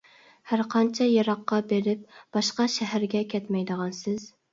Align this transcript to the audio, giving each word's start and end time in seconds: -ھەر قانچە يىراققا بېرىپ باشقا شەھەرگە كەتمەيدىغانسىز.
-ھەر 0.51 0.61
قانچە 0.69 1.07
يىراققا 1.09 1.59
بېرىپ 1.71 2.15
باشقا 2.37 2.65
شەھەرگە 2.77 3.21
كەتمەيدىغانسىز. 3.35 4.27